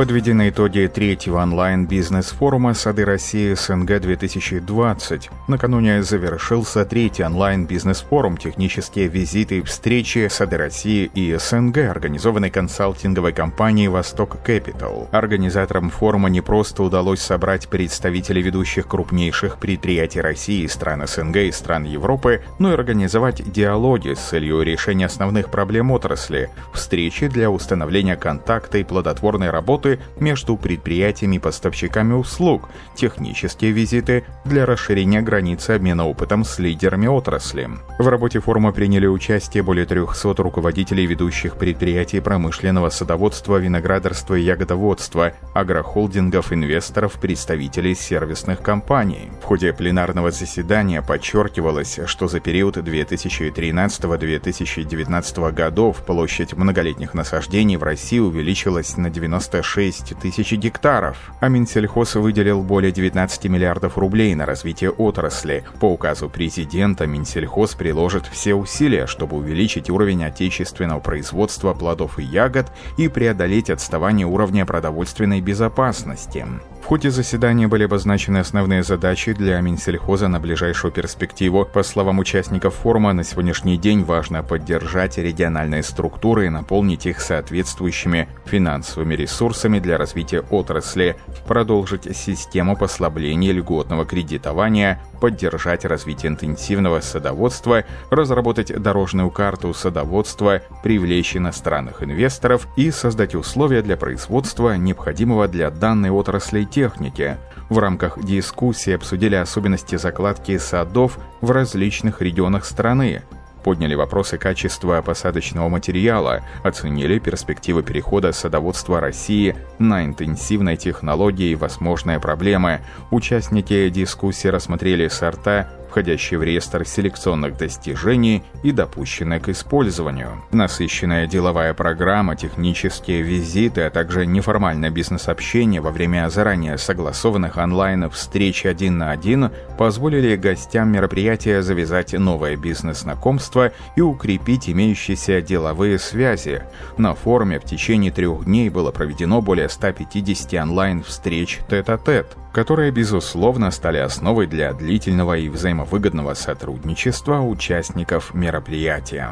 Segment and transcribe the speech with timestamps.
[0.00, 5.30] Подведены итоги третьего онлайн-бизнес-форума «Сады России СНГ-2020».
[5.46, 13.88] Накануне завершился третий онлайн-бизнес-форум «Технические визиты и встречи Сады России и СНГ», организованный консалтинговой компанией
[13.88, 15.06] «Восток Кэпитал».
[15.12, 21.84] Организаторам форума не просто удалось собрать представителей ведущих крупнейших предприятий России, стран СНГ и стран
[21.84, 28.78] Европы, но и организовать диалоги с целью решения основных проблем отрасли, встречи для установления контакта
[28.78, 36.06] и плодотворной работы работы между предприятиями и поставщиками услуг, технические визиты для расширения границы обмена
[36.06, 37.70] опытом с лидерами отрасли.
[37.98, 45.32] В работе форума приняли участие более 300 руководителей ведущих предприятий промышленного садоводства, виноградарства и ягодоводства,
[45.54, 49.30] агрохолдингов, инвесторов, представителей сервисных компаний.
[49.42, 58.18] В ходе пленарного заседания подчеркивалось, что за период 2013-2019 годов площадь многолетних насаждений в России
[58.18, 64.90] увеличилась на 96 6 тысяч гектаров, а Минсельхоз выделил более 19 миллиардов рублей на развитие
[64.90, 65.64] отрасли.
[65.78, 72.66] По указу президента Минсельхоз приложит все усилия, чтобы увеличить уровень отечественного производства плодов и ягод
[72.96, 76.44] и преодолеть отставание уровня продовольственной безопасности.
[76.90, 81.64] Ходе заседания были обозначены основные задачи для Минсельхоза на ближайшую перспективу.
[81.64, 88.28] По словам участников форума, на сегодняшний день важно поддержать региональные структуры и наполнить их соответствующими
[88.44, 91.14] финансовыми ресурсами для развития отрасли,
[91.46, 102.02] продолжить систему послабления льготного кредитования, поддержать развитие интенсивного садоводства, разработать дорожную карту садоводства, привлечь иностранных
[102.02, 107.36] инвесторов и создать условия для производства, необходимого для данной отрасли техники.
[107.68, 113.22] В рамках дискуссии обсудили особенности закладки садов в различных регионах страны,
[113.62, 122.18] подняли вопросы качества посадочного материала, оценили перспективы перехода садоводства России на интенсивной технологии и возможные
[122.20, 122.80] проблемы.
[123.10, 130.42] Участники дискуссии рассмотрели сорта входящие в реестр селекционных достижений и допущенные к использованию.
[130.52, 138.98] Насыщенная деловая программа, технические визиты, а также неформальное бизнес-общение во время заранее согласованных онлайн-встреч один
[138.98, 146.62] на один позволили гостям мероприятия завязать новое бизнес-знакомство и укрепить имеющиеся деловые связи.
[146.96, 153.98] На форуме в течение трех дней было проведено более 150 онлайн-встреч тет-а-тет которые, безусловно, стали
[153.98, 159.30] основой для длительного и взаимовыгодного сотрудничества участников мероприятия.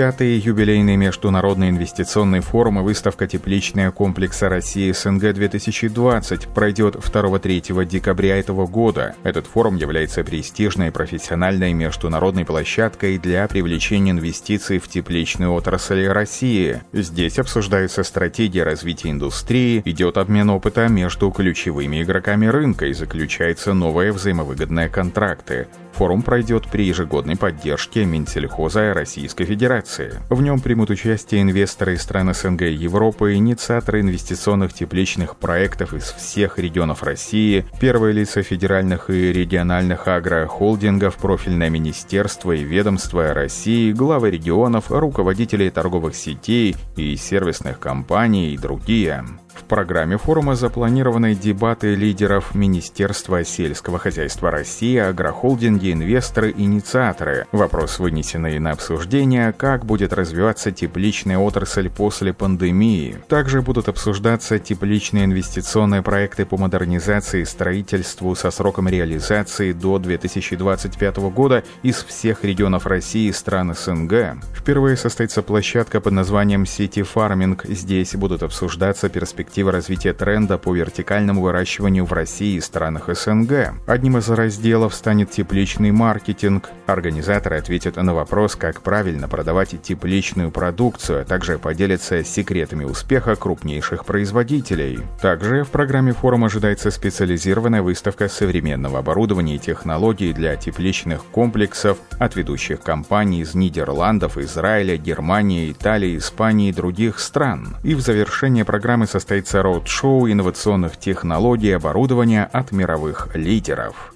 [0.00, 8.66] Пятый юбилейный международный инвестиционный форум и выставка «Тепличные комплекса России СНГ-2020» пройдет 2-3 декабря этого
[8.66, 9.14] года.
[9.24, 16.80] Этот форум является престижной профессиональной международной площадкой для привлечения инвестиций в тепличную отрасль России.
[16.94, 24.12] Здесь обсуждаются стратегии развития индустрии, идет обмен опыта между ключевыми игроками рынка и заключаются новые
[24.12, 25.68] взаимовыгодные контракты.
[25.92, 30.14] Форум пройдет при ежегодной поддержке Минсельхоза Российской Федерации.
[30.30, 36.04] В нем примут участие инвесторы из стран СНГ и Европы, инициаторы инвестиционных тепличных проектов из
[36.04, 44.30] всех регионов России, первые лица федеральных и региональных агрохолдингов, профильное министерство и ведомство России, главы
[44.30, 49.24] регионов, руководители торговых сетей и сервисных компаний и другие.
[49.70, 57.46] Программе форума запланированы дебаты лидеров Министерства сельского хозяйства России, агрохолдинги, инвесторы, инициаторы.
[57.52, 63.18] Вопрос, вынесенный на обсуждение, как будет развиваться тепличная отрасль после пандемии.
[63.28, 71.16] Также будут обсуждаться тепличные инвестиционные проекты по модернизации и строительству со сроком реализации до 2025
[71.30, 74.42] года из всех регионов России и стран СНГ.
[74.52, 77.66] Впервые состоится площадка под названием «Сити Фарминг».
[77.66, 83.74] Здесь будут обсуждаться перспективы перспективы развития тренда по вертикальному выращиванию в России и странах СНГ.
[83.86, 86.70] Одним из разделов станет тепличный маркетинг.
[86.86, 94.06] Организаторы ответят на вопрос, как правильно продавать тепличную продукцию, а также поделятся секретами успеха крупнейших
[94.06, 95.00] производителей.
[95.20, 102.34] Также в программе форума ожидается специализированная выставка современного оборудования и технологий для тепличных комплексов от
[102.34, 107.76] ведущих компаний из Нидерландов, Израиля, Германии, Италии, Испании и других стран.
[107.82, 114.14] И в завершение программы состоится состоится роуд-шоу инновационных технологий и оборудования от мировых лидеров.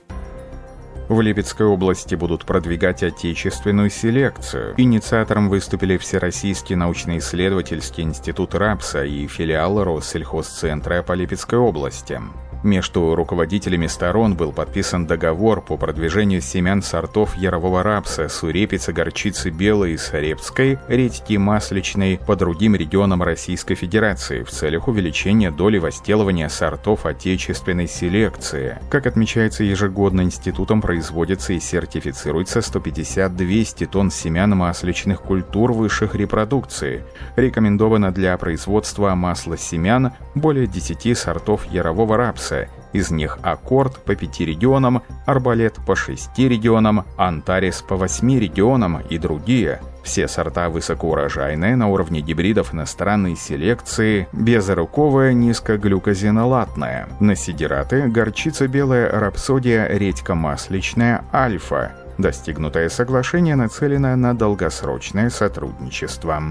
[1.09, 4.75] В Липецкой области будут продвигать отечественную селекцию.
[4.79, 12.21] Инициатором выступили Всероссийский научно-исследовательский институт РАПСа и филиал Россельхозцентра по Липецкой области.
[12.65, 19.93] Между руководителями сторон был подписан договор по продвижению семян сортов ярового рапса, сурепицы, горчицы белой
[19.93, 27.05] и сарепской, редьки масличной по другим регионам Российской Федерации в целях увеличения доли возделывания сортов
[27.05, 28.79] отечественной селекции.
[28.89, 37.05] Как отмечается ежегодно институтом, производится и сертифицируется 150-200 тонн семян масличных культур высших репродукции.
[37.37, 42.54] Рекомендовано для производства масла семян более 10 сортов ярового рапса,
[42.93, 49.19] из них Аккорд по 5 регионам, Арбалет по 6 регионам, Антарис по 8 регионам и
[49.19, 49.81] другие.
[50.05, 60.35] Все сорта высокоурожайные на уровне гибридов иностранной селекции, безруковая низкоглюкозинолатная, насидираты, горчица белая, рапсодия, редька
[60.35, 61.93] масличная, альфа.
[62.19, 66.43] Достигнутое соглашение нацелено на долгосрочное сотрудничество.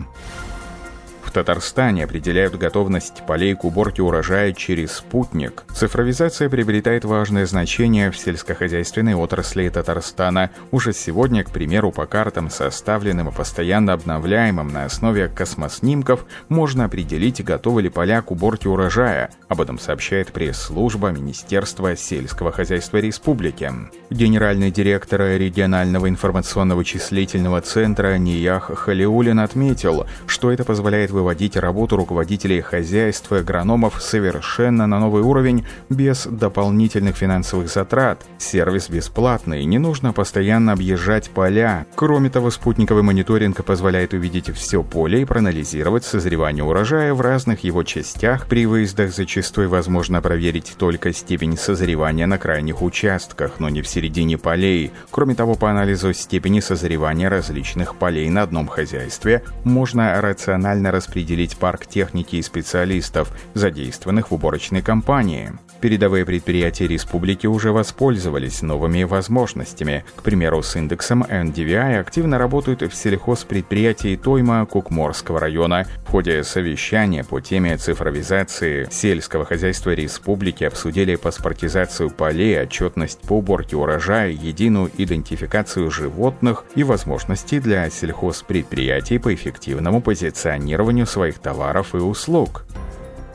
[1.34, 5.64] Татарстане определяют готовность полей к уборке урожая через спутник.
[5.74, 10.52] Цифровизация приобретает важное значение в сельскохозяйственной отрасли Татарстана.
[10.72, 17.44] Уже сегодня, к примеру, по картам, составленным и постоянно обновляемым на основе космоснимков, можно определить,
[17.44, 19.32] готовы ли поля к уборке урожая.
[19.48, 23.72] Об этом сообщает пресс-служба Министерства сельского хозяйства республики.
[24.12, 32.60] Генеральный директор регионального информационно-вычислительного центра Ниях Халиулин отметил, что это позволяет выводить выводить работу руководителей
[32.60, 38.22] хозяйств и агрономов совершенно на новый уровень без дополнительных финансовых затрат.
[38.38, 41.86] Сервис бесплатный, не нужно постоянно объезжать поля.
[41.96, 47.84] Кроме того, спутниковый мониторинг позволяет увидеть все поле и проанализировать созревание урожая в разных его
[47.84, 48.48] частях.
[48.48, 54.38] При выездах зачастую возможно проверить только степень созревания на крайних участках, но не в середине
[54.38, 54.92] полей.
[55.10, 61.58] Кроме того, по анализу степени созревания различных полей на одном хозяйстве можно рационально распределить распределить
[61.58, 65.52] парк техники и специалистов, задействованных в уборочной кампании.
[65.84, 70.06] Передовые предприятия республики уже воспользовались новыми возможностями.
[70.16, 75.86] К примеру, с индексом NDVI активно работают в сельхозпредприятии Тойма Кукморского района.
[76.06, 83.76] В ходе совещания по теме цифровизации сельского хозяйства республики обсудили паспортизацию полей, отчетность по уборке
[83.76, 92.64] урожая, единую идентификацию животных и возможности для сельхозпредприятий по эффективному позиционированию своих товаров и услуг.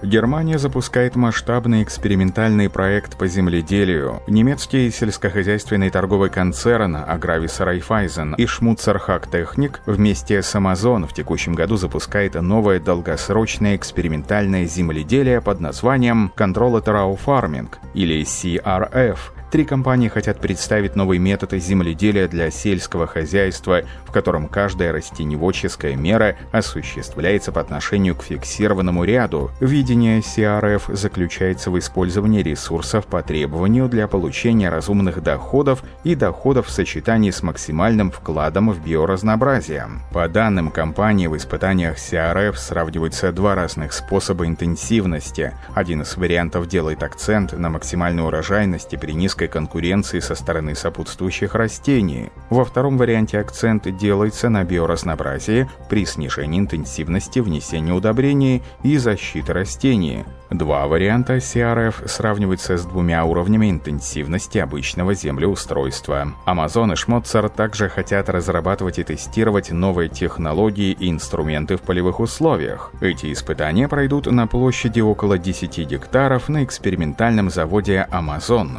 [0.02, 4.22] Германия запускает масштабный экспериментальный проект по земледелию.
[4.28, 9.00] Немецкий сельскохозяйственный торговый концерн Agravis Raiffeisen и Schmutzer
[9.30, 16.84] Technik вместе с Amazon в текущем году запускает новое долгосрочное экспериментальное земледелие под названием Controlled
[16.84, 19.18] Raw Farming или CRF–
[19.50, 26.36] Три компании хотят представить новый метод земледелия для сельского хозяйства, в котором каждая растеневодческая мера
[26.52, 29.50] осуществляется по отношению к фиксированному ряду.
[29.60, 36.70] Видение CRF заключается в использовании ресурсов по требованию для получения разумных доходов и доходов в
[36.70, 39.88] сочетании с максимальным вкладом в биоразнообразие.
[40.12, 45.54] По данным компании, в испытаниях CRF сравниваются два разных способа интенсивности.
[45.74, 51.54] Один из вариантов делает акцент на максимальной урожайности при низком низкой конкуренции со стороны сопутствующих
[51.54, 52.30] растений.
[52.50, 60.24] Во втором варианте акцент делается на биоразнообразии при снижении интенсивности внесения удобрений и защиты растений.
[60.50, 66.32] Два варианта CRF сравниваются с двумя уровнями интенсивности обычного землеустройства.
[66.46, 72.90] Amazon и Schmotzer также хотят разрабатывать и тестировать новые технологии и инструменты в полевых условиях.
[73.00, 78.78] Эти испытания пройдут на площади около 10 гектаров на экспериментальном заводе Amazon.